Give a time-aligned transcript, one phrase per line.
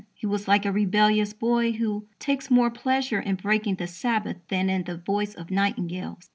[0.15, 4.67] He was like a rebellious boy who takes more pleasure in breaking the Sabbath than
[4.67, 6.27] in the voice of nightingales.